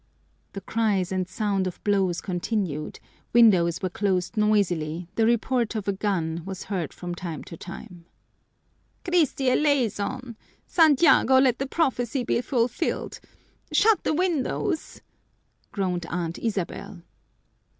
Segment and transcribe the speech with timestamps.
[0.53, 2.99] The cries and sound of blows continued,
[3.33, 8.05] windows were closed noisily, the report of a gun was heard from time to time.
[9.05, 10.37] "Christie eleyson!
[10.65, 13.19] Santiago, let the prophecy be fulfilled!
[13.71, 15.01] Shut the windows!"
[15.71, 17.03] groaned Aunt Isabel.